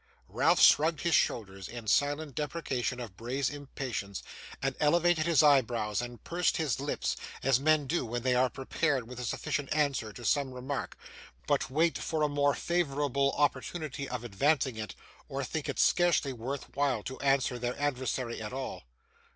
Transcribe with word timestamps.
Ralph 0.29 0.59
shrugged 0.59 1.01
his 1.01 1.13
shoulders, 1.13 1.67
in 1.69 1.85
silent 1.85 2.33
deprecation 2.33 2.99
of 2.99 3.15
Bray's 3.15 3.51
impatience, 3.51 4.23
and 4.59 4.73
elevated 4.79 5.27
his 5.27 5.43
eyebrows, 5.43 6.01
and 6.01 6.23
pursed 6.23 6.57
his 6.57 6.79
lips, 6.79 7.15
as 7.43 7.59
men 7.59 7.85
do 7.85 8.03
when 8.03 8.23
they 8.23 8.33
are 8.33 8.49
prepared 8.49 9.07
with 9.07 9.19
a 9.19 9.23
sufficient 9.23 9.71
answer 9.71 10.11
to 10.11 10.25
some 10.25 10.53
remark, 10.55 10.97
but 11.45 11.69
wait 11.69 11.99
for 11.99 12.23
a 12.23 12.27
more 12.27 12.55
favourable 12.55 13.31
opportunity 13.37 14.09
of 14.09 14.23
advancing 14.23 14.75
it, 14.75 14.95
or 15.29 15.43
think 15.43 15.69
it 15.69 15.77
scarcely 15.77 16.33
worth 16.33 16.75
while 16.75 17.03
to 17.03 17.19
answer 17.19 17.59
their 17.59 17.79
adversary 17.79 18.41
at 18.41 18.51
all. 18.51 18.85